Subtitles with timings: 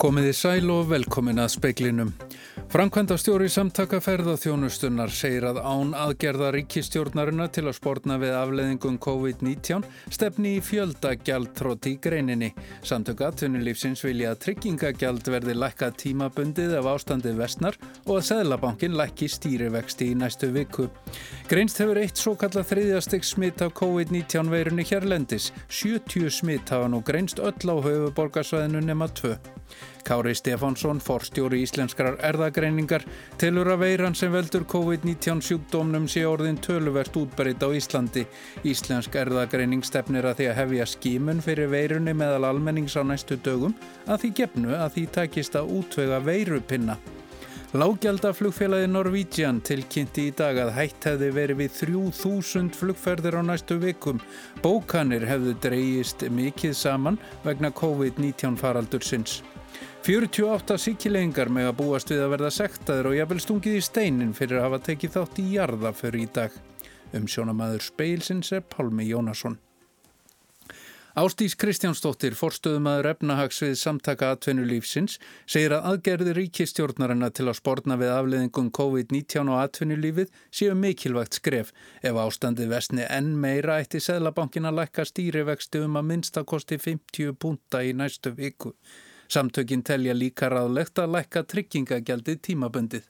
[0.00, 2.10] Komiði sæl og velkomin að speiklinum.
[2.72, 9.84] Framkvæmda stjóri samtaka ferðarþjónustunnar segir að án aðgerða ríkistjórnarina til að spórna við afleðingum COVID-19
[10.10, 12.50] stefni í fjöldagjaldtróti í greininni.
[12.82, 19.30] Samtöku atvinnulífsins vilja að tryggingagjald verði lækka tímabundið af ástandið vestnar og að Seðlabankin lækki
[19.30, 20.88] stýrivexti í næstu viku.
[21.50, 25.52] Greinst hefur eitt svo kalla þriðjasteg smitt af COVID-19 veirunni hérlendis.
[25.70, 29.36] 70 smitt hafa nú greinst öll á höfuborgarsvæðinu nema 2.
[30.04, 33.06] Kári Stefánsson, forstjóri íslenskrar erðagreiningar,
[33.40, 38.26] telur að veiran sem veldur COVID-19 sjúkdómnum sé orðin töluvert útbreyt á Íslandi.
[38.68, 43.76] Íslensk erðagreining stefnir að því að hefja skímun fyrir veirunni meðal almennings á næstu dögum
[44.04, 46.98] að því gefnu að því takist að útvega veirupinna.
[47.74, 54.20] Lágjaldaflugfélagi Norvídjan tilkynnti í dag að hætt hefði verið við 3000 flugferðir á næstu vikum.
[54.62, 59.40] Bókanir hefðu dreyist mikið saman vegna COVID-19 faraldursins.
[60.04, 64.60] 48 síkilegingar með að búast við að verða sektaður og jafnvel stungið í steinin fyrir
[64.60, 66.58] að hafa tekið þátt í jarðaför í dag.
[67.14, 69.56] Um sjónamaður speilsins er Pálmi Jónasson.
[71.14, 78.10] Ástís Kristjánsdóttir, forstöðumæður efnahags við samtaka atvinnulífsins, segir að aðgerði ríkistjórnarina til að spórna við
[78.16, 81.70] afleðingum COVID-19 og atvinnulífið séu mikilvægt skref.
[82.02, 87.86] Ef ástandi vestni enn meira ætti Sæðlabankin að lækka stýrivexti um að minnstakosti 50 punta
[87.86, 88.74] í næstu viku.
[89.28, 93.08] Samtökin telja líka ráðlegt að lækka tryggingagjaldið tímabundið.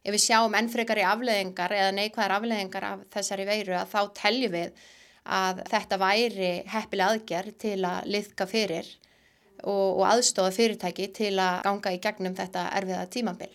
[0.00, 4.00] Ef við sjáum enn frekar í afleðingar eða neikvæðar afleðingar af þessari veiru að þá
[4.16, 4.82] teljum við
[5.28, 8.88] að þetta væri heppileg aðgerð til að liðka fyrir
[9.62, 13.50] og, og aðstofa fyrirtæki til að ganga í gegnum þetta erfiða tímambil.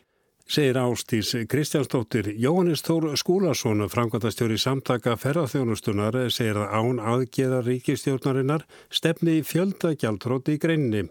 [0.46, 9.40] Segir Ástís Kristjánsdóttir, Jóhannes Þór Skúlason, framkvæmtastjóri samtaka ferðarþjónustunar, segir að án aðgeða ríkistjórnarinnar stefni
[9.42, 11.08] fjöldagjaldróti í greinni.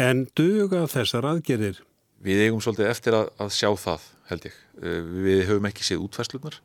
[0.00, 1.82] En duga þessar aðgerðir?
[2.22, 4.60] Við eigum svolítið eftir að, að sjá það, held ég.
[5.26, 6.60] Við höfum ekki séð útfæslunar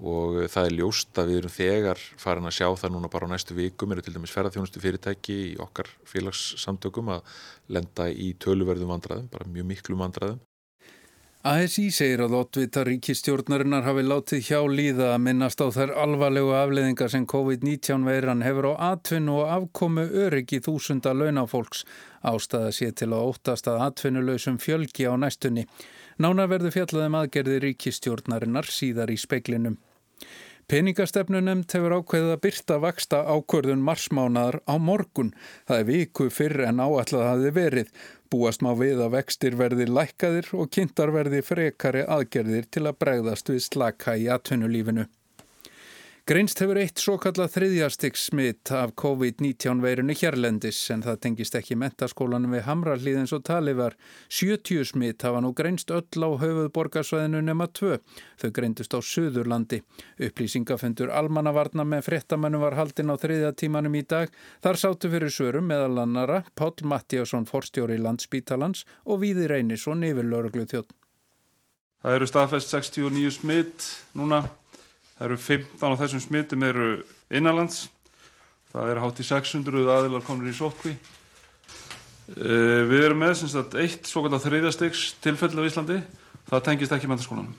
[0.00, 3.32] og það er ljóst að við erum þegar farin að sjá það núna bara á
[3.34, 7.34] næstu vikum eru til dæmis ferðarþjónustu fyrirtæki í okkar félagssamtökum að
[7.68, 10.40] lenda í töluverðum vandraðum, bara mjög miklu vandraðum.
[11.40, 17.08] ASI segir að oddvita ríkistjórnarinnar hafi látið hjá líða að minnast á þær alvarlegu afleðingar
[17.08, 21.86] sem COVID-19 veiran hefur á atvinnu og afkomu öryggi þúsunda launafólks
[22.26, 25.66] ástæða sé til að óttast að atvinnulausum fjölgi á næstunni.
[26.20, 29.78] Nána verður fjallaðum aðgerði ríkistjórnarinnar síðar í speiklinum.
[30.70, 35.32] Peningastefnunemt hefur ákveðið að byrta vaksta ákvörðun marsmánaðar á morgun.
[35.66, 37.94] Það er viku fyrr en áallað hafi verið.
[38.30, 43.50] Búast má við að vextir verði lækkaðir og kynntar verði frekari aðgerðir til að bregðast
[43.50, 45.08] við slaka í atvinnulífinu.
[46.30, 51.74] Greinst hefur eitt svo kallað þriðjastiks smitt af COVID-19 veirinu hérlendis en það tengist ekki
[51.74, 53.96] mentaskólanum við Hamrallíðins og Talifar.
[54.30, 57.98] 70 smitt hafa nú greinst öll á höfuðborgarsvæðinu nema 2.
[58.44, 59.80] Þau greindust á Suðurlandi.
[60.22, 64.30] Upplýsingafundur almannavarna með frettamennum var haldinn á þriðja tímanum í dag.
[64.62, 70.62] Þar sátu fyrir sörum meðal annara Pál Mattíasson, forstjóri landsbítalans og Víði Reynisson yfir lauruglu
[70.70, 70.94] þjótt.
[72.06, 74.44] Það eru staðfest 69 smitt núna
[75.20, 76.84] Það eru 15 af þessum smittum eru
[77.28, 77.90] innanlands.
[78.72, 80.94] Það er hátt í 600 aðilar komur í sótkví.
[82.30, 85.98] Eh, við erum með sagt, eitt svokallar þriðjastegs tilfelli á Íslandi.
[86.48, 87.52] Það tengist ekki mentaskólanum.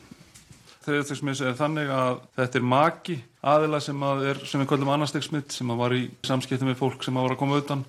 [0.88, 3.17] Þriðjastegsmiss er þannig að þetta er maki
[3.51, 7.19] aðila sem, að er, sem við kallum annarstegsmitt sem var í samskipti með fólk sem
[7.22, 7.83] var að koma utan.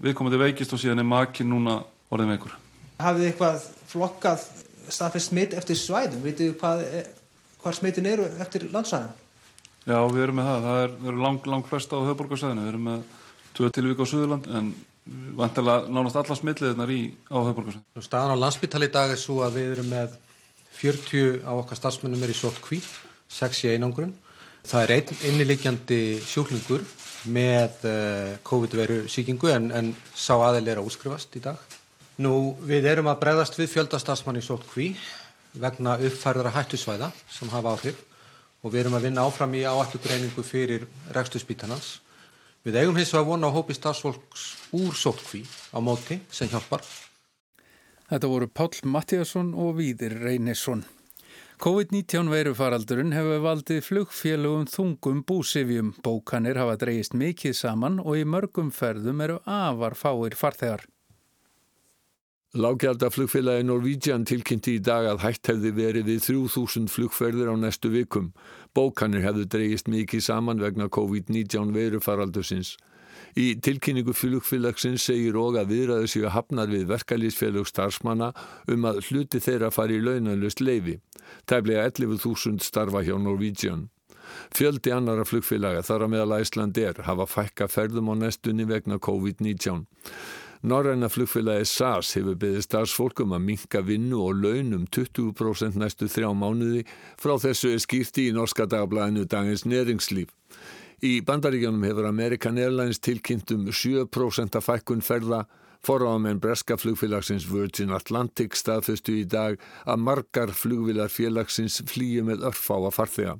[0.00, 2.56] Við komum til veikist og síðan er maki núna orðið með ykkur.
[3.04, 4.48] Hafið þið eitthvað flokkað
[4.88, 6.24] staðfest smitt eftir svæðum?
[6.24, 7.12] Vitið þið hvað er
[7.64, 9.12] hvar smitin eru eftir landsvæðin?
[9.84, 10.66] Já, við erum með það.
[10.66, 12.64] Það er, er lang, lang flesta á höfborgarsæðinu.
[12.64, 13.06] Við erum með
[13.56, 14.70] tvö tilvík á Suðurland en
[15.36, 18.04] vantilega nánast alla smitliðirnar í á höfborgarsæðinu.
[18.04, 20.18] Staðan á landsbytali í dag er svo að við erum með
[20.78, 22.80] 40 á okkar starfsmennum er í sótkví,
[23.30, 24.14] 6 í einangrun.
[24.64, 26.84] Það er einn innilegjandi sjúklingur
[27.28, 31.60] með uh, COVID-veru síkingu en, en sá aðeil er að útskrifast í dag.
[32.24, 34.92] Nú, við erum að bregðast við fjöldastarsmann í sótkví
[35.60, 38.00] vegna uppfærðara hættusvæða sem hafa áhrif
[38.64, 41.98] og við erum að vinna áfram í áallugreiningu fyrir reksturspítanans.
[42.64, 45.44] Við eigum hins vegar vona á hópi stafsfólks úr sótkví
[45.76, 46.80] á móti sem hjálpar.
[48.08, 50.84] Þetta voru Pál Mattíasson og Víðir Reynisson.
[51.62, 55.92] COVID-19 veirufaraldurinn hefur valdið flugfélugum þungum búsifjum.
[56.02, 60.82] Bókanir hafa dreyist mikið saman og í mörgum ferðum eru afar fáir farþegar.
[62.54, 68.28] Lágjaldaflugfélagi Norvídjan tilkynnti í dag að hægt hefði verið við 3000 flugferðir á næstu vikum.
[68.70, 72.76] Bókanir hefðu dreyist mikið saman vegna COVID-19 veirufaraldusins.
[73.34, 78.30] Í tilkynningu flugfélagsins segir og að viðræðu séu hafnar við verkalýsfélög starfsmanna
[78.70, 81.00] um að hluti þeirra fari í launalust leifi.
[81.50, 83.88] Tæflega 11.000 starfa hjá Norwegian.
[84.54, 89.88] Fjöldi annara flugfélaga þar að meðal Æsland er hafa fækka ferðum á nestunni vegna COVID-19.
[90.64, 96.86] Norræna flugfélagi SAS hefur beðið starfsfólkum að minka vinnu og launum 20% næstu þrjá mánuði
[97.20, 100.30] frá þessu er skýrti í norska dagblæðinu Dagins Neringslíf.
[101.04, 105.42] Í bandaríkjónum hefur American Airlines tilkynnt um 7% af fækkun ferða
[105.84, 112.92] Forráðamenn breska flugfélagsins Virgin Atlantic staðföstu í dag að margar flugvilar félagsins flýju með örfáa
[112.94, 113.34] farþega.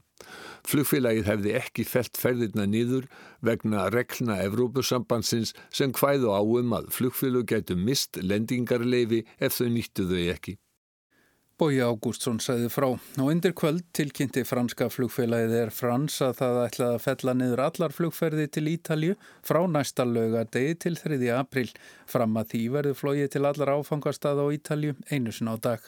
[0.68, 3.08] Flugfélagið hefði ekki felt ferðirna nýður
[3.44, 10.08] vegna reglna Evrópusambansins sem hvæðu á um að flugfélag gætu mist lendingarleifi ef þau nýttu
[10.12, 10.58] þau ekki.
[11.54, 16.96] Bói Ágústsson sagði frá og undir kvöld tilkynnti franska flugfélagið er frans að það ætlaði
[16.96, 19.14] að fella niður allar flugferði til Ítalju
[19.46, 21.20] frá næsta lögadegi til 3.
[21.38, 21.68] april.
[22.10, 25.86] Fram að því verður flóið til allar áfangastað á Ítalju einu sinna á dag.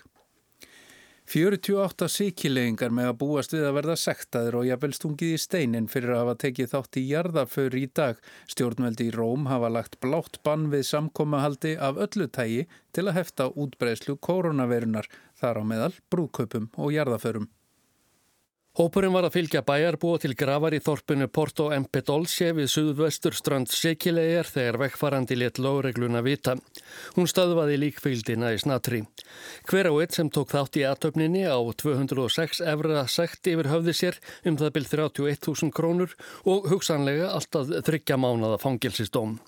[1.26, 6.12] 48 síkilegingar með að búast við að verða sektaður og jafnvel stungið í steinin fyrir
[6.14, 8.20] að hafa tekið þátt í jarðaför í dag.
[8.54, 13.48] Stjórnveldi í Róm hafa lagt blátt bann við samkomahaldi af öllu tægi til að hefta
[13.58, 15.10] útbreyslu koronavirunar,
[15.40, 17.50] þar á meðal brúköpum og jarðaförum.
[18.76, 24.50] Hópurinn var að fylgja bæjarbúa til gravar í þorpinu Porto Empedolce við suðvestur strand Sekilegar
[24.52, 26.58] þegar vekkfarandi let lóregluna vita.
[27.16, 29.00] Hún staðvaði líkfyldina í snatri.
[29.64, 34.20] Hver á eitt sem tók þátt í aðtöfninni á 206 efra sekt yfir höfði sér
[34.44, 36.12] um það byrð 31.000 krónur
[36.44, 39.38] og hugsanlega alltaf þryggja mánada fangilsistóm.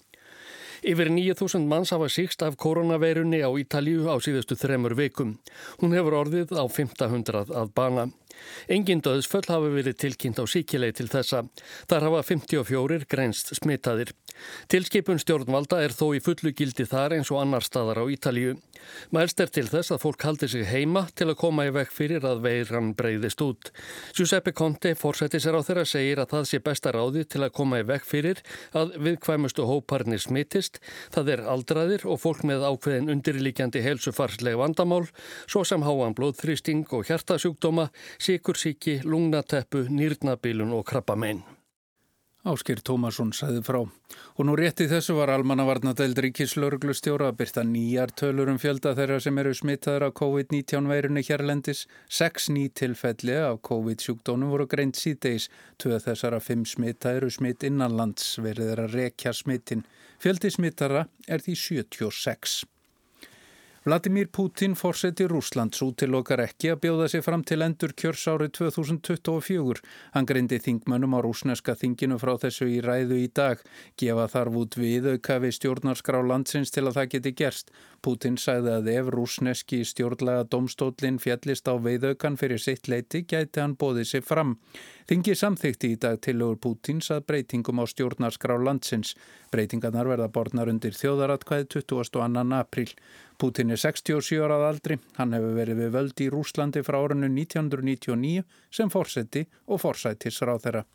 [0.89, 5.35] Yfir 9.000 manns hafa síkst af koronaveirunni á Ítalju á síðustu þremur vikum.
[5.83, 8.07] Hún hefur orðið á 500 að bana.
[8.71, 11.43] Engin döðsföll hafi verið tilkynnt á síkilei til þessa.
[11.91, 14.15] Þar hafa 54 grænst smitaðir.
[14.71, 18.55] Tilskipun stjórnvalda er þó í fullu gildi þar eins og annar staðar á Ítalju.
[19.11, 22.27] Mælst er til þess að fólk haldi sig heima til að koma í vekk fyrir
[22.29, 23.73] að veiran breyðist út.
[24.15, 27.83] Giuseppe Conte fórsætti sér á þeirra segir að það sé besta ráði til að koma
[27.83, 28.43] í vekk fyrir
[28.79, 30.23] að viðkvæmustu hóparnir
[30.79, 31.15] smittist.
[31.15, 35.07] Það er aldraðir og fólk með ákveðin undirlíkjandi helsufarsleg vandamál
[35.47, 41.58] svo sem háan blóðþrýsting og hjertasjúkdóma sikursíki, lungnateppu, nýrnabilun og krabbamein.
[42.49, 43.83] Áskir Tómasson sæði frá.
[44.39, 49.41] Og nú rétti þessu var almannavarnadeild ríkislauruglustjóra að byrta nýjar tölur um fjölda þeirra sem
[49.43, 51.85] eru smittaður af COVID-19 veirunni hérlendis.
[52.09, 55.51] Seks ný tilfelli af COVID-sjúkdónum voru greint síðdeis.
[55.83, 59.85] Tvöð þessara fimm smitta eru smitt innanlands verið þeirra rekja smittin.
[60.23, 62.63] Fjöldi smittara er því 76.
[63.89, 69.81] Vladimir Putin fórseti Rúslands útilokar ekki að bjóða sig fram til endur kjörs árið 2024.
[70.13, 73.63] Hann greindi þingmönnum á rúsneska þinginu frá þessu í ræðu í dag.
[73.97, 77.73] Gefa þarf út við auka við stjórnarskrá landsins til að það geti gerst.
[78.05, 83.75] Putin sagði að ef rúsneski stjórnlega domstólinn fjallist á veiðaukan fyrir sitt leiti gæti hann
[83.81, 84.55] bóðið sig fram.
[85.11, 89.15] Þingi samþykti í dag tilögur Pútins að breytingum á stjórnarskrá landsins.
[89.51, 92.55] Breytingarnar verða borðnar undir þjóðaratkvæði 22.
[92.61, 92.93] apríl.
[93.39, 95.01] Pútin er 67 árað aldri.
[95.19, 100.87] Hann hefur verið við völdi í Rúslandi frá árinu 1999 sem fórseti og forsættisráð þeirra.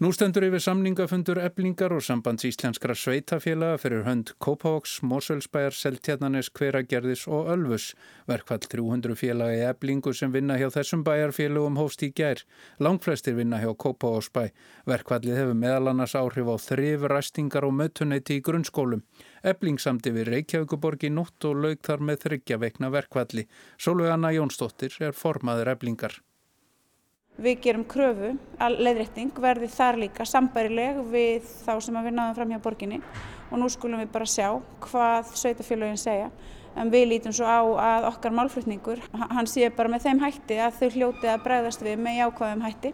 [0.00, 7.26] Nú stendur yfir samningafundur eblingar og sambands íslenskra sveitafélaga fyrir hönd Kópavóks, Moselsbæjar, Seltjarnanes, Hveragerðis
[7.28, 7.90] og Ölfus.
[8.24, 12.40] Verkvall 300 félaga í eblingu sem vinna hjá þessum bæjarfélagum hófst í gær.
[12.80, 14.46] Langflestir vinna hjá Kópavóksbæ.
[14.88, 19.04] Verkvallið hefur meðal annars áhrif á þrif, ræstingar og mötuneyti í grunnskólum.
[19.44, 23.44] Ebling samti við Reykjavíkuborg í nótt og laug þar með þryggja vekna verkvalli.
[23.76, 26.22] Sólveg Anna Jónsdóttir er formaður eblingar.
[27.40, 32.50] Við gerum kröfu að leiðrétting verði þar líka sambærileg við þá sem við náðum fram
[32.52, 32.98] hjá borginni
[33.48, 34.48] og nú skulum við bara sjá
[34.84, 36.28] hvað sveitafélagin segja.
[36.76, 40.76] En við lítum svo á að okkar málflutningur, hann sé bara með þeim hætti að
[40.82, 42.92] þau hljóti að bregðast við með jákvæðum hætti.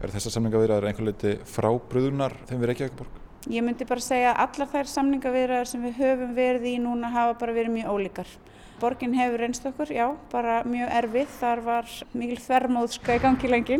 [0.00, 3.19] Er þessar samningavirðar einhver leiti frábröðunar þeim við Reykjavíkborg?
[3.48, 7.38] Ég myndi bara segja að allar þær samningavirðar sem við höfum verið í núna hafa
[7.40, 8.34] bara verið mjög ólíkar.
[8.80, 11.32] Borgin hefur reynst okkur, já, bara mjög erfið.
[11.40, 13.78] Þar var mikil þvermóðska í gangi lengi.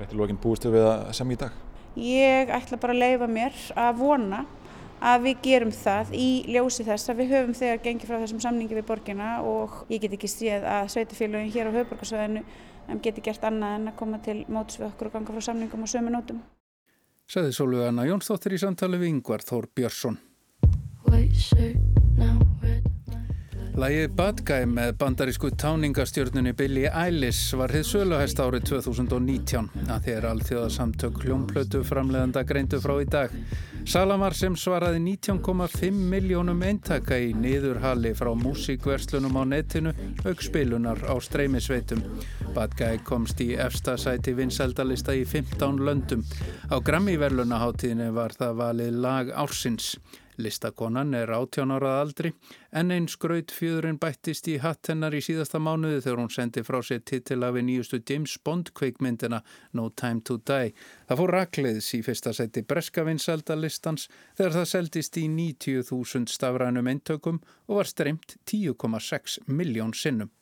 [0.00, 1.62] Þetta er lókin búistu við að semja í dag?
[2.02, 4.44] Ég ætla bara að leifa mér að vona
[5.00, 8.78] að við gerum það í ljósi þess að við höfum þegar gengið frá þessum samningi
[8.78, 12.44] við borgina og ég get ekki séð að sveitufélagin hér á höfuborgarsvæðinu
[13.04, 15.92] geti gert annað en að koma til móts við okkur og ganga frá samningum og
[15.94, 16.42] sömu nótum.
[17.30, 20.16] Saði Sólvöðana Jónsdóttir í samtali við Yngvar Þór Björnsson.
[23.80, 30.26] Lægið Bad Guy með bandarísku táningastjörnunni Billie Eilish var hið söluhæst árið 2019 að þér
[30.34, 33.32] alþjóðasamtök hljómplötu framleðanda greindu frá í dag.
[33.88, 39.96] Salamar sem svaraði 19,5 miljónum eintaka í niðurhalli frá músíkverslunum á netinu
[40.28, 42.04] auk spilunar á streymisveitum.
[42.52, 46.26] Bad Guy komst í efsta sæti vinsældalista í 15 löndum.
[46.68, 49.94] Á Grammy-verlunaháttíðinu var það valið lag ársins.
[50.40, 52.32] Listakonan er 18 árað aldri
[52.76, 56.80] en einn skraut fjöðurinn bættist í hatt hennar í síðasta mánuði þegar hún sendi frá
[56.86, 59.42] sér titillafi nýjustu James Bond kveikmyndina
[59.76, 60.74] No Time to Die.
[61.08, 67.82] Það fór rakleiðs í fyrsta seti breskavinsaldalistans þegar það seldist í 90.000 stafrænum eintökum og
[67.82, 70.32] var streymt 10,6 miljón sinnum.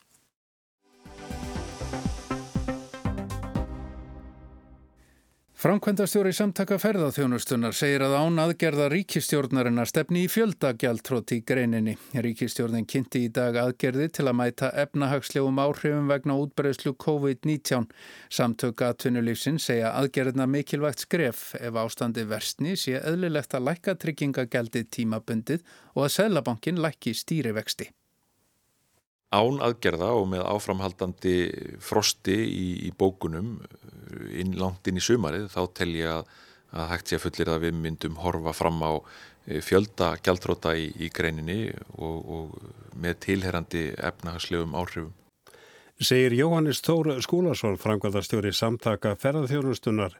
[5.59, 11.97] Framkvæmdastjóri samtaka ferðarþjónustunar segir að án aðgerða ríkistjórnarinnar stefni í fjöldagjaldtrótt í greininni.
[12.15, 17.91] Ríkistjórnin kynnti í dag aðgerði til að mæta efnahagslegum áhrifum vegna útbreyslu COVID-19.
[18.31, 25.67] Samtök atvinnulífsinn segja aðgerðina mikilvægt skref ef ástandi versni sé eðlilegt að lækka tryggingagjaldi tímabundið
[25.97, 27.91] og að Sælabankin lækki stýrivexti.
[29.29, 31.33] Án aðgerða og með áframhaldandi
[31.85, 33.59] frosti í, í bókunum
[34.29, 36.33] inn, langt inn í sumarið þá tel ég að,
[36.73, 38.91] að hægt sé að fullir að við myndum horfa fram á
[39.45, 41.61] e, fjölda gjaldróta í, í greininni
[41.97, 45.15] og, og með tilherrandi efnahagslegum áhrifum.
[45.99, 50.13] Segir Jóhannes Tór Skúlason, framkvæmdastjóri samtaka ferðarþjónustunar.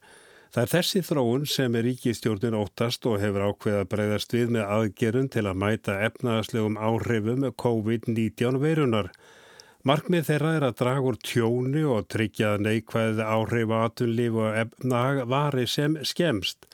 [0.50, 5.30] Það er þessi þróun sem er ríkistjórnin óttast og hefur ákveða breyðast við með aðgerun
[5.32, 9.12] til að mæta efnaðaslegum áhrifum COVID-19 veirunar.
[9.88, 15.22] Markmið þeirra er að draga úr tjóni og tryggja neikvæði áhrif að atunlíf og efnahag
[15.32, 16.68] vari sem skemst.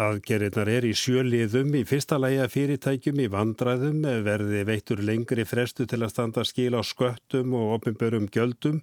[0.00, 6.02] Aðgerinnar er í sjöliðum í fyrsta læga fyrirtækjum í vandræðum verði veittur lengri frestu til
[6.02, 8.82] að standa skil á sköttum og opinbörum gjöldum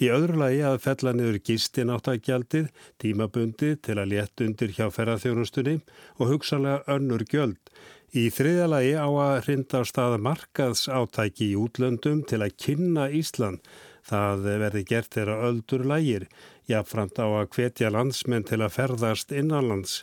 [0.00, 2.70] Í öðru lagi að fella niður gistináttagjaldið,
[3.02, 5.76] tímabundi til að létt undir hjá ferðarþjónustunni
[6.16, 7.60] og hugsanlega önnur gjöld.
[8.12, 13.06] Í þriðja lagi á að hrinda á staða markaðs átæki í útlöndum til að kynna
[13.08, 13.62] Ísland.
[14.04, 16.26] Það verði gert þeirra öldur lægir,
[16.68, 20.02] jáfnframt á að hvetja landsmenn til að ferðast innanlands.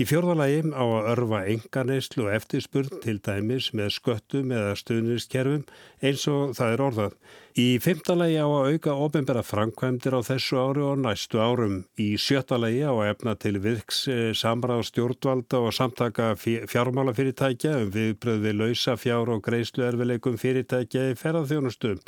[0.00, 5.66] Í fjórðalagi á að örfa enganeyslu og eftirspurn til dæmis með sköttum eða stuðniskerfum
[6.00, 7.16] eins og það er orðað.
[7.60, 11.76] Í fymtalagi á að auka ofinbæra framkvæmdir á þessu ári og næstu árum.
[12.00, 18.40] Í sjöttalagi á að efna til virks eh, samráð stjórnvalda og samtaka fjármálafyrirtækja um viðbröð
[18.46, 22.00] við lausa fjár og greiðslu erfileikum fyrirtækja í ferðarþjónustum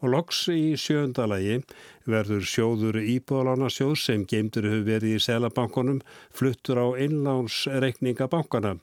[0.00, 1.60] og loks í sjöndalagi
[2.10, 6.00] verður sjóður íbúðalána sem geimtur hefur verið í selabankunum
[6.32, 8.78] fluttur á innlánsreikninga bankana.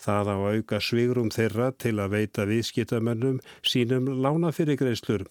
[0.00, 5.26] Það á auka svigrum þeirra til að veita viðskiptamennum sínum lánafyrirgreislur.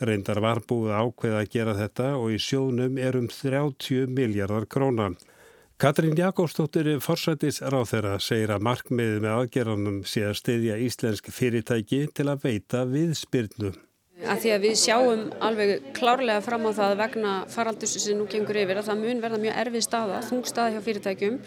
[0.00, 5.18] Reyndar var búið ákveð að gera þetta og í sjónum er um 30 miljardar krónan.
[5.76, 12.06] Katrín Jakobsdóttir forsættis ráð þeirra segir að markmiðið með aðgerðanum sé að styðja íslensk fyrirtæki
[12.14, 13.74] til að veita viðspyrnu.
[14.22, 18.60] Að því að við sjáum alveg klárlega fram á það vegna faraldursu sem nú gengur
[18.60, 21.40] yfir að það mun verða mjög erfið staða, þung staða hjá fyrirtækjum.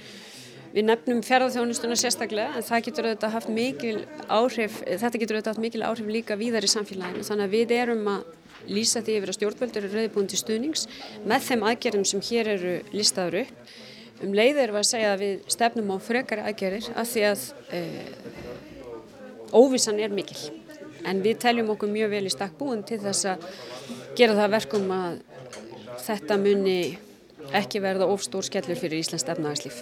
[0.74, 3.96] Við nefnum fjárðarþjónustuna sérstaklega en það getur auðvitað haft mikil
[4.28, 7.24] áhrif, þetta getur auðvitað haft mikil áhrif líka víðar í samfélaginu.
[7.24, 8.28] Þannig að við erum að
[8.68, 10.86] lýsa því yfir að stjórnvöldur eru rauðbúin til stuðnings
[11.24, 13.74] með þeim aðgerðum sem hér eru listaður upp.
[14.28, 17.50] Um leið erum við að segja að við stefnum á frekari aðgerðir að því að
[17.72, 17.82] e,
[19.56, 20.42] óvissan er mikil
[21.08, 23.48] en við teljum okkur mjög vel í stakk búin til þess að
[24.18, 25.22] gera það verkum að
[26.08, 26.80] þetta muni
[27.56, 29.82] ekki verða ofstór skellur fyrir Íslands efnagslíf.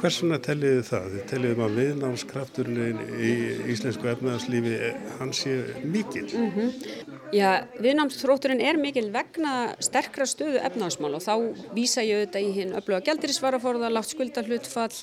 [0.00, 1.06] Hversuna telliðu það?
[1.12, 3.32] Þið telliðum að viðnámskrafturinn í
[3.72, 4.74] íslensku efnagslífi
[5.20, 6.26] hans sé mikil.
[6.32, 7.16] Mm -hmm.
[7.34, 11.34] Já, viðnámsþrótturinn er mikil vegna sterkra stöðu efnagsmál og þá
[11.74, 14.94] vísa ég auðvitað í hinn öfluga gældirisvaraforða, lágt skuldarhlutfall,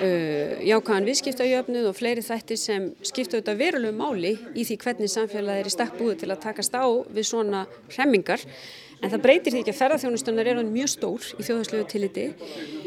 [0.00, 5.60] uh, jákvæðan viðskiptajöfnuð og fleiri þætti sem skipta auðvitað verulegu máli í því hvernig samfélagið
[5.60, 7.66] er í stakk búið til að takast á við svona
[7.98, 8.40] remmingar.
[9.04, 12.24] En það breytir því ekki að ferðarþjónustunar er mjög stór í þjóðhagslegu tilliti.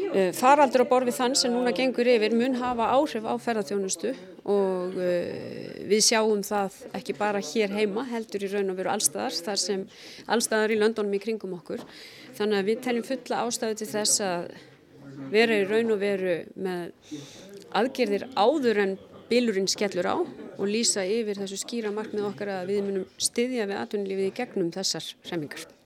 [0.08, 4.14] Uh, faraldur á borfið þann sem núna gengur yfir mun hafa áhrif á ferðarþjónustu
[4.48, 9.36] og uh, við sjáum það ekki bara hér heima heldur í raun og veru allstaðar
[9.46, 9.84] þar sem
[10.26, 11.84] allstaðar í löndunum í kringum okkur.
[12.40, 14.50] Þannig að við teljum fulla ástæðu til þess að
[15.30, 17.14] vera í raun og veru með
[17.78, 18.98] aðgerðir áður en
[19.28, 23.82] bílurinn skellur á og lýsa yfir þessu skýra markmið okkar að við munum styðja við
[23.82, 25.77] atvinnulífið í gegnum þessar hremingar.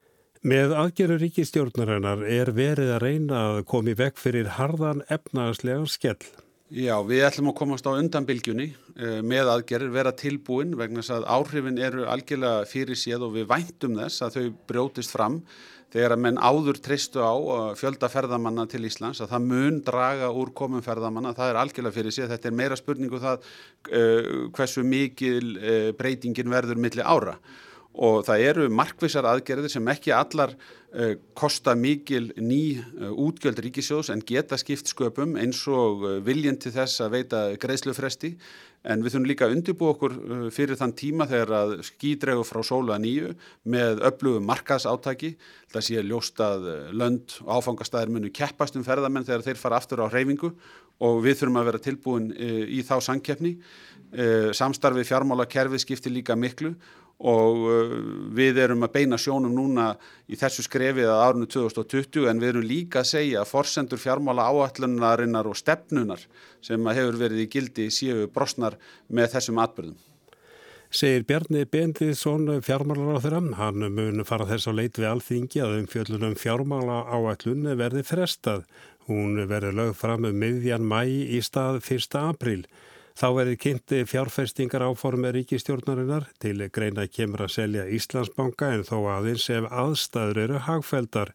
[0.42, 6.18] Með aðgerður ríkistjórnarinnar er verið að reyna að komi vekk fyrir harðan efnagslegan skell.
[6.74, 11.78] Já, við ætlum að komast á undanbylgjunni uh, með aðgerðir, vera tilbúin vegna að áhrifin
[11.78, 15.38] eru algjörlega fyrir séð og við væntum þess að þau brjótist fram
[15.94, 17.34] þegar að menn áður tristu á
[17.78, 22.16] fjölda ferðamanna til Íslands að það mun draga úr komum ferðamanna, það er algjörlega fyrir
[22.16, 23.44] séð, þetta er meira spurningu um það
[23.92, 25.60] uh, hversu mikil
[26.00, 27.38] breytingin verður milli ára
[27.92, 34.08] og það eru markvisar aðgerðir sem ekki allar uh, kosta mikil ný uh, útgjöld ríkisjós
[34.12, 38.34] en geta skipt sköpum eins og uh, viljinn til þess að veita greiðslufresti.
[38.82, 40.14] En við þurfum líka að undirbú okkur
[40.50, 43.28] fyrir þann tíma þegar að skýdregu frá sóla nýju
[43.70, 45.36] með öflugum markaðsátaki.
[45.70, 50.02] Það sé ljóst að lönd og áfangastæðir munu keppast um ferðamenn þegar þeir fara aftur
[50.02, 50.50] á hreyfingu
[50.98, 53.54] og við þurfum að vera tilbúin í þá sangkeppni
[54.58, 56.74] samstarfið fjármála kerfi skiptir líka miklu
[57.22, 57.96] og uh,
[58.34, 59.92] við erum að beina sjónum núna
[60.26, 64.48] í þessu skrefið að árunnu 2020 en við erum líka að segja að forsendur fjármála
[64.50, 66.24] áallunarinnar og stefnunar
[66.64, 68.78] sem hefur verið í gildi séu brosnar
[69.08, 70.00] með þessum atbyrðum.
[70.92, 73.38] Segir Bjarni Bendiðsson fjármálar á þeirra.
[73.56, 78.66] Hann mun fara þess að leit við alþingi að umfjöldunum fjármála áallun verði frestað.
[79.08, 82.18] Hún verði lögð fram um miðjan mæ í stað 1.
[82.20, 82.66] apríl.
[83.18, 89.48] Þá verði kynnti fjárfestingar áformið ríkistjórnarinnar til greina kemur að selja Íslandsbanka en þó aðeins
[89.52, 91.34] ef aðstæður eru hagfældar.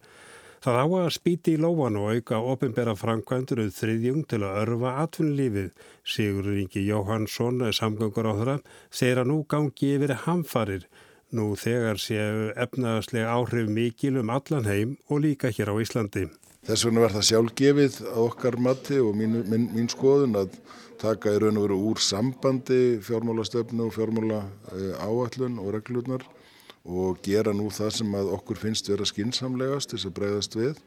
[0.57, 4.93] Það á að spýti í lóan og auka ofinbera framkvæmdur auð þriðjung til að örfa
[5.03, 5.69] atvinnulífið.
[6.01, 8.57] Sigur Ringi Jóhansson, samgöngur á þeirra,
[8.89, 10.89] segir að nú gangi yfir hamfarir.
[11.29, 16.25] Nú þegar séu efnaðslega áhrif mikil um allan heim og líka hér á Íslandi.
[16.67, 20.57] Þess vegna verða sjálfgefið á okkar mati og mín, mín, mín skoðun að
[21.00, 24.41] taka í raun og veru úr sambandi fjármálastöfnu og fjármála
[25.00, 26.25] áallun og reglurnar
[26.83, 30.81] og gera nú það sem að okkur finnst vera skinsamlegast þess að breyðast við.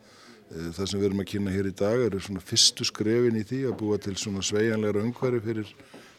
[0.50, 3.44] Eh, það sem við erum að kynna hér í dag eru svona fyrstu skrefin í
[3.48, 5.70] því að búa til svona sveianlegra umhverfi fyrir,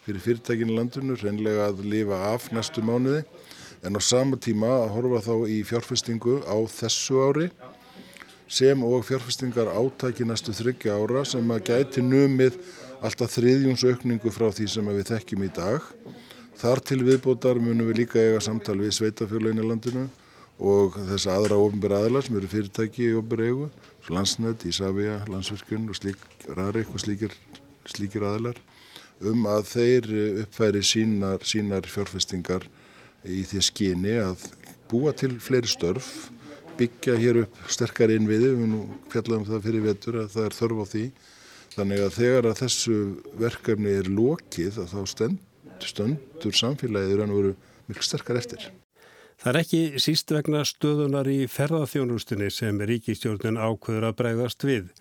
[0.08, 3.22] fyrir fyrirtækinu landinu, reynlega að lifa af næstu mánuði
[3.86, 7.52] en á sama tíma að horfa þá í fjárfestingu á þessu ári
[8.52, 12.58] sem og fjárfestingar átæki næstu þryggja ára sem að gæti numið
[13.02, 15.86] alltaf þriðjungsaukningu frá því sem við þekkjum í dag.
[16.60, 20.10] Þar til viðbótar munum við líka eiga samtal við sveitafjörlein í landinu
[20.62, 23.70] og þess aðra ofinbæra aðlar sem eru fyrirtæki í ofinbæra eigu,
[24.12, 26.20] Landsnet, Ísafja, Landsverkun og slík,
[26.58, 27.34] Rarik og slíkir,
[27.88, 28.60] slíkir aðlar
[29.22, 30.12] um að þeir
[30.44, 32.66] uppfæri sínar, sínar fjárfestingar
[33.24, 34.46] í því skyni að
[34.92, 36.32] búa til fleiri störf,
[36.82, 38.82] byggja hér upp sterkar innviði, við nú
[39.14, 41.06] fjallaðum það fyrir vetur að það er þörf á því
[41.72, 42.98] Þannig að þegar að þessu
[43.40, 45.40] verkefni er lokið að þá stend,
[45.88, 47.54] stöndur samfélagið rann og veru
[47.88, 48.68] mjög sterkar eftir.
[49.42, 54.92] Það er ekki síst vegna stöðunar í ferðarþjónustinni sem ríkistjórnin ákveður að bregðast við.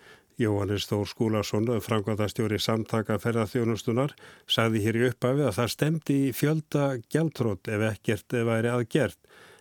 [0.41, 4.15] Jóhannes Þór Skúlason, framkvæmdastjóri samtaka ferðarþjónustunar,
[4.49, 9.19] sagði hér í upphafi að það stemdi í fjölda gjaldtrótt ef ekkert væri aðgert.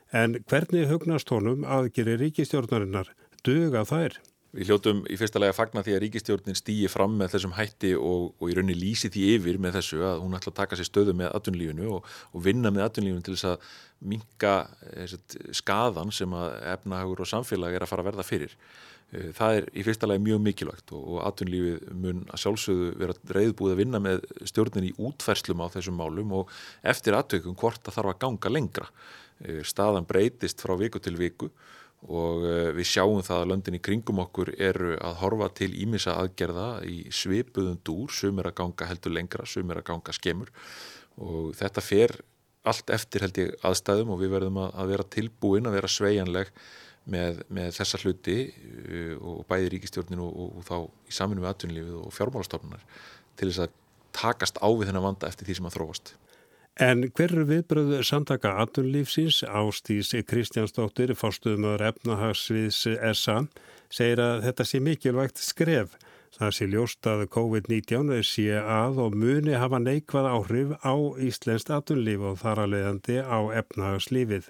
[0.10, 3.12] En hvernig hugnast honum aðgeri ríkistjórnarinnar?
[3.46, 4.16] Duga þær?
[4.58, 7.92] Við hljóttum í fyrsta lega að fagna því að ríkistjórnin stýji fram með þessum hætti
[7.94, 10.90] og, og í rauninni lýsi því yfir með þessu að hún ætla að taka sér
[10.90, 13.70] stöðu með atvinnlífinu og, og vinna með atvinnlífinu til þess að
[14.10, 14.56] minka
[14.90, 15.14] eh,
[15.62, 18.58] skadan sem að efnahagur og samfélag er að fara að verða fyrir.
[19.14, 23.78] Eh, það er í fyrsta lega mjög mikilvægt og, atvinnlífið mun að sjálfsögðu vera reyðbúið
[23.78, 28.16] að vinna með stjórnin í útferslum á þessum málum og eftir aðtökum hvort það þarf
[28.16, 28.90] að ganga lengra.
[29.40, 31.48] Eh, staðan breytist frá viku til viku
[32.12, 36.18] og eh, við sjáum það að löndin í kringum okkur eru að horfa til ímissa
[36.20, 40.52] aðgerða í svipuðum dúr sem er að ganga heldur lengra, sem er að ganga skemur
[41.24, 42.18] og þetta fer
[42.68, 46.52] allt eftir held ég aðstæðum og við verðum að vera tilbúin, að vera sveianleg
[47.08, 50.76] með, með þessa hluti eh, og bæði ríkistjórnin og, og, og þá
[51.08, 52.84] í saminu með atvinnlífið og fjármálastofnunar
[53.40, 53.78] til þess að
[54.20, 56.18] takast á við þennan vanda eftir því sem að þróast.
[56.80, 62.86] En hverju viðbröðu samtaka aturlífsins Ástís Kristjánsdóttir, fórstuðumöður efnahagsviðs
[63.20, 63.42] SA,
[63.92, 65.98] segir að þetta sé mikilvægt skref.
[66.38, 72.24] Það sé ljóst að COVID-19 sé að og muni hafa neikvað áhrif á Íslenskt aturlíf
[72.30, 74.48] og þar að leiðandi á efnahagslífið.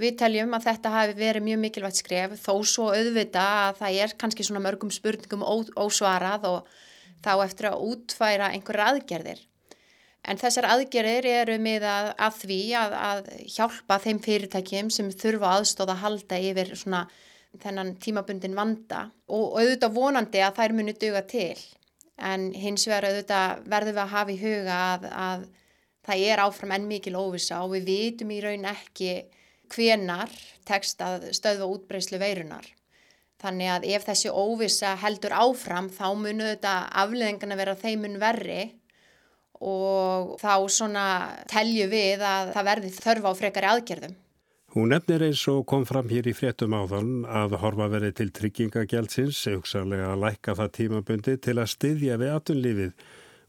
[0.00, 4.16] Við teljum að þetta hafi verið mjög mikilvægt skref þó svo auðvita að það er
[4.18, 6.74] kannski svona mörgum spurningum ósvarað og
[7.22, 9.46] þá eftir að útfæra einhverja aðgerðir.
[10.28, 15.54] En þessar aðgerir eru með að, að því að, að hjálpa þeim fyrirtækjum sem þurfa
[15.56, 17.04] aðstóða að halda yfir svona
[17.60, 21.56] þennan tímabundin vanda og auðvitað vonandi að þær muni duga til.
[22.20, 25.46] En hins vegar auðvitað verðum við að hafa í huga að, að
[26.06, 29.14] það er áfram enn mikil óvisa og við vitum í raun ekki
[29.70, 30.34] hvenar
[30.68, 32.66] tekst að stöðva útbreyslu veirunar.
[33.40, 38.66] Þannig að ef þessi óvisa heldur áfram þá munu þetta afleðingana vera þeimun verri
[39.60, 41.06] og þá svona
[41.50, 44.18] telju við að það verði þörfa á frekari aðgerðum.
[44.70, 49.40] Hún nefnir eins og kom fram hér í fréttum áðan að horfa verið til tryggingagjaldsins,
[49.50, 52.92] hugsaðlega að lækka það tímabundi til að styðja við atunlífið.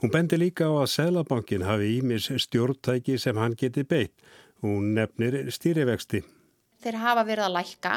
[0.02, 4.15] Hún bendi líka á að Sælabankin hafi ímis stjórntæki sem hann geti beitt.
[4.65, 6.24] Hún nefnir stýrivexti.
[6.82, 7.95] Þeir hafa verið að lækka.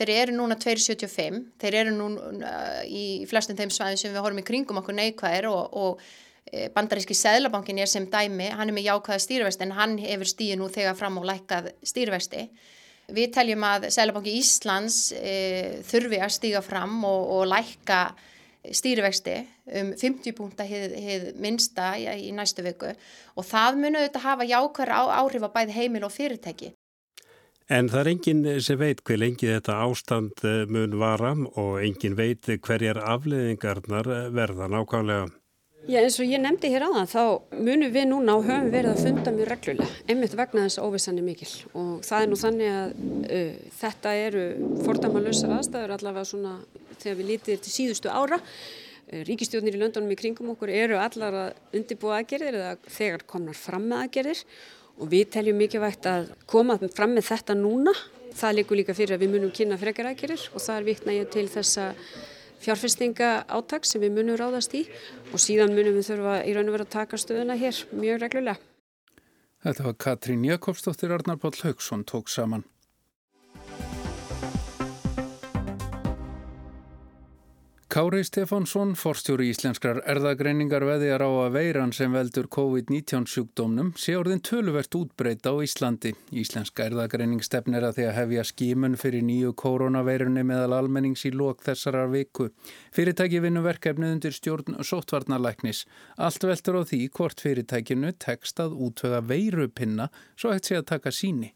[0.00, 1.42] Þeir eru núna 2,75.
[1.60, 2.52] Þeir eru núna
[2.88, 6.06] í flestum þeim svæðin sem við horfum í kringum okkur neikvæðir og, og
[6.74, 8.50] bandaríski Sæðlabankin er sem dæmi.
[8.52, 12.44] Hann er með jákvæða stýrivexti en hann hefur stíði nú þegar fram og lækkað stýrivexti.
[13.12, 18.02] Við teljum að Sæðlabanki Íslands e, þurfi að stíga fram og, og lækka
[18.62, 19.40] stýrivexti
[19.80, 24.94] um 50 púnta hið minsta í, í næstu viku og það munu auðvitað hafa jákvæðar
[25.18, 26.72] áhrif á bæði heimil og fyrirtæki.
[27.72, 32.18] En það er enginn sem veit hver lengi þetta ástand eh, mun varam og enginn
[32.18, 35.30] veit hverjar afleðingarnar verða nákvæmlega.
[35.90, 37.22] Já eins og ég nefndi hér aðan þá
[37.58, 41.16] munum við núna og höfum verið að funda mjög reglulega einmitt vegna þess að óvissan
[41.18, 44.44] er mikil og það er nú þannig að uh, þetta eru
[44.86, 46.52] fordamalösar aðstæður allavega svona
[47.02, 48.38] þegar við lítið til síðustu ára.
[48.38, 53.58] Uh, Ríkistjóðnir í löndunum í kringum okkur eru allar að undibúa aðgerðir eða þegar komnar
[53.58, 54.44] fram með aðgerðir
[55.02, 57.96] og við teljum mikilvægt að koma fram með þetta núna.
[58.38, 61.34] Það likur líka fyrir að við munum kynna frekar aðgerðir og það er vittna ég
[61.34, 61.90] til þessa
[62.62, 64.84] fjárfestinga áttak sem við munum ráðast í
[65.32, 68.60] og síðan munum við þurfa í raun og vera að taka stöðuna hér mjög reglulega.
[69.62, 72.64] Þetta var Katrín Jakobsdóttir Arnar Páll Haugsson tók saman.
[77.92, 84.40] Kári Stefánsson, forstjóri íslenskrar erðagreiningar veðjar á að veiran sem veldur COVID-19 sjúkdómnum sé orðin
[84.40, 86.14] töluvert útbreyta á Íslandi.
[86.32, 91.60] Íslenska erðagreining stefnir að því að hefja skímun fyrir nýju koronaveirunni meðal almennings í lok
[91.68, 92.48] þessarar viku.
[92.96, 95.84] Fyrirtæki vinnu verkefnið undir stjórn sóttvarnarlæknis.
[96.16, 101.12] Allt veldur á því hvort fyrirtækinu tekst að útvöga veirupinna svo hægt sé að taka
[101.12, 101.52] síni.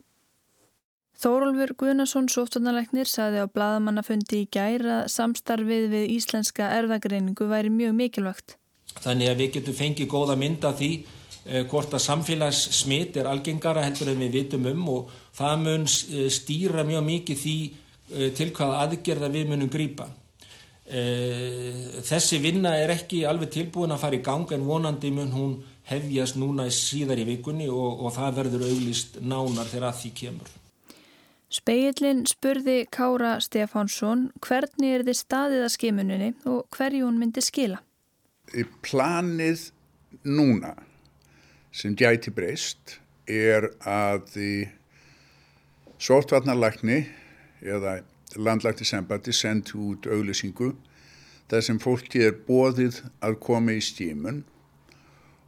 [1.16, 8.56] Þórólfur Guðnason, sóftvarnarleiknir, saði á bladamannafundi í gæra samstarfið við íslenska erðagreiningu væri mjög mikilvægt.
[9.00, 14.12] Þannig að við getum fengið góða mynda því eh, hvort að samfélagssmitt er algengara heldur
[14.12, 18.84] en við vitum um og það mun eh, stýra mjög mikið því eh, til hvaða
[18.84, 20.10] aðgerða við munum grýpa.
[20.86, 25.56] Þessi vinna er ekki alveg tilbúin að fara í gang en vonandi mun hún
[25.88, 30.54] hefjast núna síðar í vikunni og, og það verður auglist nánar þegar að því kemur.
[31.46, 37.78] Speillin spurði Kára Stefánsson hvernig er þið staðið að skimuninni og hverju hún myndi skila?
[38.82, 39.68] Planið
[40.26, 40.72] núna
[41.70, 42.96] sem gæti breyst
[43.30, 44.50] er að því
[46.02, 46.98] sótvarnarlækni
[47.62, 48.00] eða
[48.34, 50.72] landlækti sembati sendi út auglýsingu
[51.50, 54.42] þar sem fólki er bóðið að koma í stímun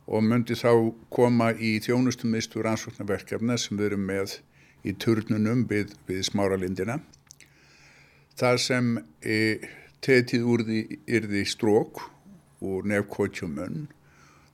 [0.06, 0.70] og myndi þá
[1.12, 4.38] koma í þjónustumistur ansvöknarverkefna sem við erum með
[4.87, 6.99] í turnunum við, við smáralindina.
[8.38, 8.91] Það sem
[9.23, 9.38] e,
[10.05, 10.83] tetið úr því
[11.19, 12.03] yrði strók
[12.64, 13.88] úr nefnkotjumunn.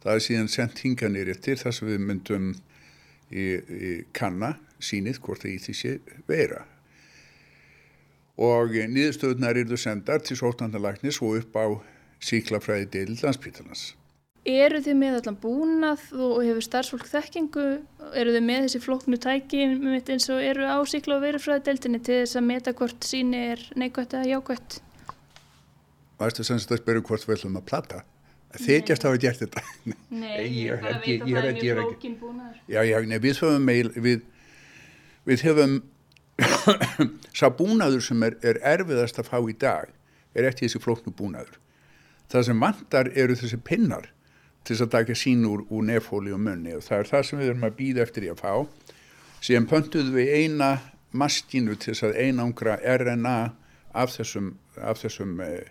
[0.04, 2.52] Það er síðan sendt hinganir eftir þar sem við myndum
[3.32, 6.64] í, í kanna sínið hvort það í sé vera.
[8.34, 11.66] Og nýðustöðunar eru sendar til sóttandalæknis og upp á
[12.24, 13.92] síklafræði deil landsbytarnas.
[14.44, 17.62] Eru þið með allan búnað og hefur starfsfólk þekkingu?
[18.12, 22.36] Eru þið með þessi flóknu tæki eins og eru á síkla og verufræðadeildinni til þess
[22.36, 24.76] að meta hvort síni er neikvægt eða jákvægt?
[26.18, 28.02] Það er þess að spyrja hvort við ætlum að plata.
[28.54, 29.62] Þeir gæst hafa gert þetta.
[30.12, 32.60] Nei, ég er bara að vita að það er búnaður.
[32.68, 34.26] Já, já, nei, við höfum meil, við,
[35.24, 35.78] við höfum
[37.38, 39.88] sá búnaður sem er, er erfiðast að fá í dag
[40.36, 41.56] er eftir þessi flóknu búnaður.
[42.28, 44.10] Það sem vantar eru þessi pinnar
[44.64, 47.40] til þess að taka sín úr, úr nefhóli og munni og það er það sem
[47.40, 48.52] við erum að býða eftir í að fá.
[49.44, 50.70] Síðan pöntuðum við eina
[51.12, 53.36] maskínu til þess að einangra RNA
[53.94, 55.68] af þessum, af þessum eh,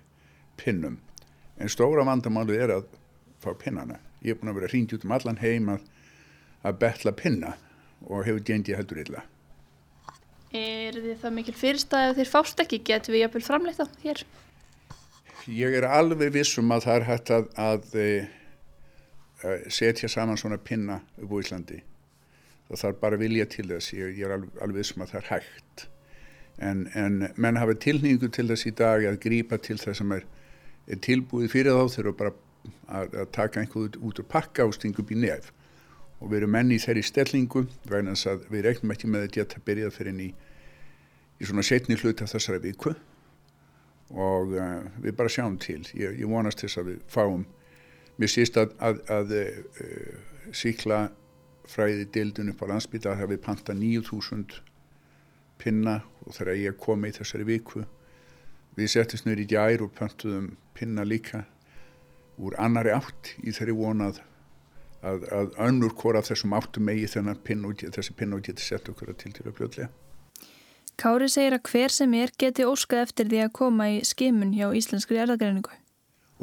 [0.61, 0.99] pinnum.
[1.57, 2.87] En stóra vandamálið er að
[3.43, 3.99] fá pinnana.
[4.23, 5.89] Ég er búin að vera hringt út um allan heim að,
[6.63, 7.55] að betla pinna
[8.05, 9.25] og hefur gengið heldur illa.
[10.53, 12.79] Er þið það mikil fyrirstæði að þeir fást ekki?
[12.85, 14.23] Getur við jafnvel framleitt á hér?
[15.49, 18.27] Ég er alveg vissum að það er hægt að, að, að eh,
[19.73, 21.81] setja saman svona pinna upp á Íslandi
[22.69, 25.29] það þarf bara vilja til þess ég, ég er alveg, alveg sem að það er
[25.31, 25.87] hægt
[26.63, 30.25] en, en menn hafa tilningu til þess í dag að grípa til þess sem er,
[30.87, 32.33] er tilbúið fyrir þá þurfa bara
[32.87, 35.51] að, að taka einhverju út og pakka og stinga upp í nef
[36.23, 39.33] og við erum menn í þeirri stellingu vegna þess að við regnum ekki með að
[39.37, 40.29] geta byrjað fyrir inn í,
[41.39, 42.93] í svona setni hlut af þessari viku
[44.13, 45.81] og uh, við bara sjáum til.
[45.97, 47.45] Ég, ég vonast þess að við fáum.
[48.21, 51.07] Mér sést að, að, að uh, síkla
[51.69, 54.59] fræði dildun upp á landsbytla að við panta 9000
[55.61, 57.85] pinna og þegar ég kom í þessari viku
[58.77, 61.45] við settist nöður í djær og pantuðum pinna líka
[62.41, 64.21] úr annari átt í þeirri vonað
[65.05, 67.09] að, að önnur hvora þessum áttum megi
[67.43, 69.89] pinn og þessi pinn og geti sett okkur að fljóðlega.
[70.97, 74.69] Kári segir að hver sem er geti óskað eftir því að koma í skimun hjá
[74.77, 75.71] Íslenskri erðagreiningu.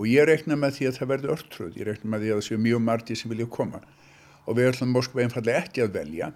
[0.01, 2.47] Og ég rekna með því að það verði örtröð, ég rekna með því að það
[2.47, 3.83] séu mjög margi sem vilja koma
[4.49, 6.31] og við ætlum Moskva einfallega ekki að velja.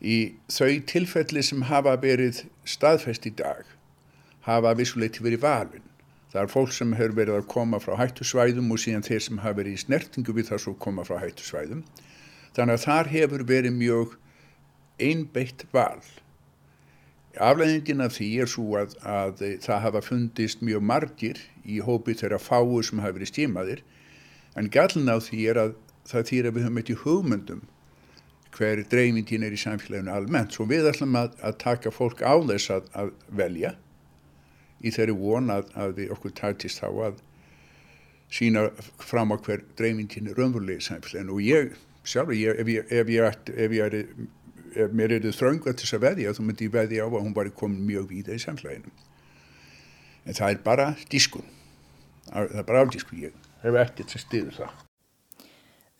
[0.00, 0.16] Í
[0.48, 3.68] þau tilfelli sem hafa verið staðfest í dag
[4.46, 5.84] hafa vissuleiti verið valin.
[6.32, 9.58] Það er fólk sem hefur verið að koma frá hættusvæðum og síðan þeir sem hafa
[9.60, 11.84] verið í snertingu við það svo koma frá hættusvæðum.
[12.56, 14.16] Þannig að þar hefur verið mjög
[15.00, 16.00] einbeitt val
[17.38, 22.40] Afleðingin af því er svo að, að það hafa fundist mjög margir í hópi þeirra
[22.42, 23.82] fáu sem hafa verið stímaðir
[24.58, 25.76] en gallin á því er að
[26.10, 27.60] það þýr að við höfum eitthvað hugmyndum
[28.56, 30.56] hver dreymingin er í samfélaginu almennt.
[30.56, 33.74] Svo við ætlum að, að taka fólk á þess að, að velja
[34.80, 37.20] í þeirri von að við okkur tætist þá að
[38.30, 38.66] sína
[39.02, 41.36] fram á hver dreymingin er raunverulega í samfélaginu.
[41.36, 43.96] Og ég sjálfur, ég, ef ég, ég, ef ég er
[44.74, 47.22] ef mér er þið þrönga til þess að veðja þá myndi ég veðja á að
[47.22, 48.92] hún bara komin mjög víða í samfélaginu.
[50.26, 51.48] En það er bara dískun
[52.30, 54.78] það er bara afdískun ég hef ekkert sem stiður það.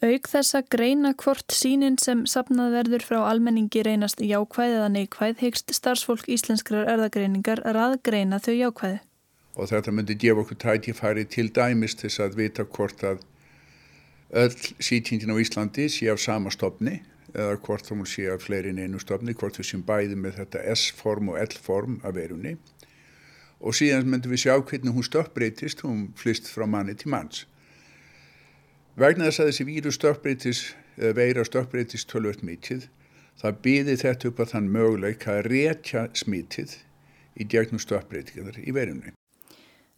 [0.00, 5.42] Auk þess að greina hvort sínin sem sapnað verður frá almenningi reynast jákvæð eða neykvæð
[5.44, 9.00] hyggst starfsfólk íslenskrar erðagreiningar raðgreina þau jákvæði.
[9.61, 13.20] Og þetta myndi gefa okkur tætifæri til dæmis til að vita hvort að
[14.40, 17.02] öll sítindin á Íslandi sé af sama stopni
[17.35, 20.40] eða hvort þá múl sé að fleiri en einu stofni, hvort við séum bæði með
[20.40, 22.57] þetta S-form og L-form af verunni
[23.61, 27.45] og síðan myndum við sjá hvernig hún stökkbreytist, hún flist frá manni til manns.
[28.97, 32.88] Vegna þess að þessi víru stökkbreytist, eða veira stökkbreytist tölvöld mítið,
[33.40, 36.77] það býði þetta upp að þann möguleik að rétja smítið
[37.37, 39.14] í djögnum stökkbreytingar í verunni.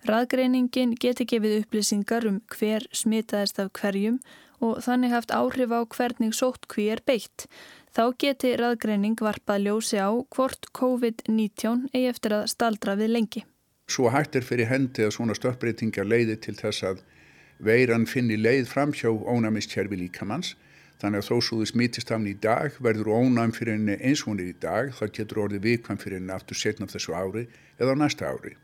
[0.02, 4.18] Raðgreiningin geti gefið upplýsingar um hver smitaðist af hverjum
[4.62, 7.46] og þannig haft áhrif á hvernig sóttkví er beitt.
[7.92, 13.42] Þá geti raðgreining varpað ljósi á hvort COVID-19 eigi eftir að staldra við lengi.
[13.90, 17.02] Svo hægt er fyrir hendi að svona stöppbreytingar leiði til þess að
[17.60, 20.54] veiran finni leið fram hjá ónæmiskerfi líkamanns.
[21.02, 24.32] Þannig að þó svo þið smittist hann í dag verður ónæm fyrir henni eins og
[24.32, 28.00] henni í dag þá getur orðið vikvam fyrir henni aftur setna þessu ári eða á
[28.06, 28.54] næsta ári.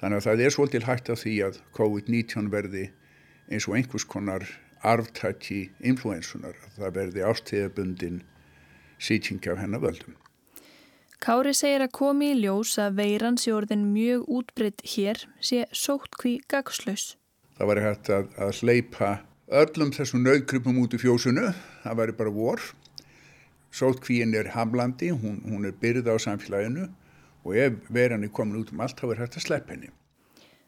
[0.00, 2.86] Þannig að það er svolítil hægt af því að COVID-19 verði
[3.52, 4.48] eins og einhvers konar
[4.84, 8.22] arftæki influensunar að það verði ástíðabundin
[8.98, 10.16] sýting af hennar völdum.
[11.22, 16.18] Kári segir að komi í ljós að veiran sé orðin mjög útbreytt hér sé sótt
[16.20, 17.14] hví gagslaus.
[17.56, 19.10] Það var hægt að, að hleypa
[19.62, 21.52] öllum þessum nöðgrupum út í fjósunu,
[21.84, 22.62] það væri bara vor.
[23.72, 26.90] Sótt hvíin er hamlandi, hún, hún er byrða á samfélaginu
[27.46, 29.90] og ef veiran er komin út um allt þá er hægt að slepp henni.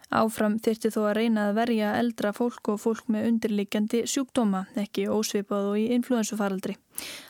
[0.09, 5.05] Áfram þyrti þó að reyna að verja eldra fólk og fólk með undirlikjandi sjúkdóma, ekki
[5.13, 6.79] ósvipað og í influensufaraldri.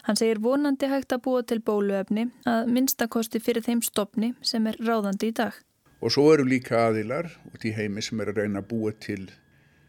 [0.07, 4.79] Hann segir vonandi hægt að búa til bóluefni að minnstakosti fyrir þeim stopni sem er
[4.79, 5.59] ráðandi í dag.
[5.99, 9.25] Og svo eru líka aðilar út í heimi sem er að reyna að búa til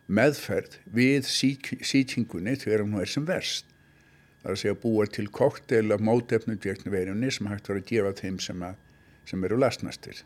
[0.09, 3.69] meðferð við sýtingunni þegar hún er sem verst.
[4.41, 7.89] Það er að segja að búa til koktel af mótefnu dveknveirunni sem hægt var að
[7.91, 8.81] gefa þeim sem, að,
[9.29, 10.23] sem eru lastnastir.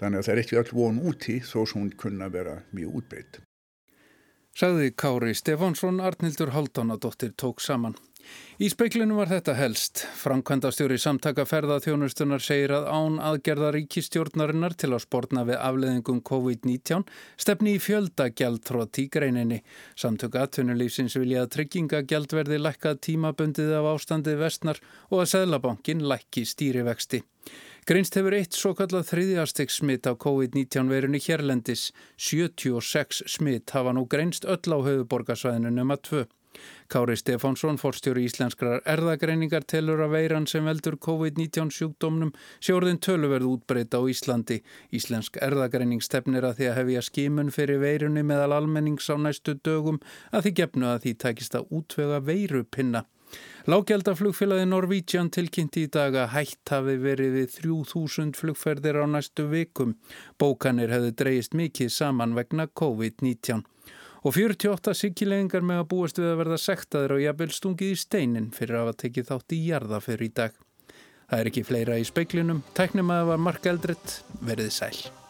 [0.00, 3.40] Þannig að það er ekki öll von úti þó sem hún kunna vera mjög útbreytt.
[4.56, 7.96] Sagði Kári Stefánsson, Arnildur Haldánadóttir tók saman.
[8.56, 10.00] Í speiklinu var þetta helst.
[10.16, 17.04] Framkvæmdastjóri samtaka ferðaþjónustunar segir að án aðgerða ríkistjórnarinnar til að spórna við afleðingum COVID-19
[17.36, 19.60] stefni í fjöldagjaldtrótt í greininni.
[19.92, 26.46] Samtöku aðtunulífsins vilja að tryggingagjald verði lækkað tímabundið af ástandið vestnar og að Sæðlabankin lækki
[26.48, 27.22] stýrivexti.
[27.86, 31.92] Greinst hefur eitt svo kallað þriðjasteg smitt af COVID-19 verunni hérlendis.
[32.18, 36.24] 76 smitt hafa nú greinst öll á höfuborgarsvæðinu nema 2.
[36.90, 44.02] Kári Stefánsson, forstjóri íslenskrar erðagreiningar, telur að veiran sem veldur COVID-19 sjúkdómnum sjóðin töluverð útbreyta
[44.02, 44.64] á Íslandi.
[44.90, 50.02] Íslensk erðagreining stefnir að því að hefja skimun fyrir veirunni meðal almennings á næstu dögum
[50.34, 53.06] að því gefnu að því tækist að útvega veirupinna.
[53.66, 59.96] Lágjaldaflugfélagi Norvítsján tilkynnti í dag að hætt hafi verið við 3000 flugferðir á næstu vikum.
[60.38, 63.64] Bókanir hefði dreyist mikið saman vegna COVID-19.
[64.22, 68.48] Og 48 síkilegingar með að búast við að verða sektaður og jafnvel stungið í steinin
[68.54, 70.64] fyrir að hafa tekið þátt í jarða fyrir í dag.
[71.26, 72.64] Það er ekki fleira í speiklinum.
[72.78, 74.18] Tæknum að það var Mark Eldrett.
[74.46, 75.25] Verðið sæl.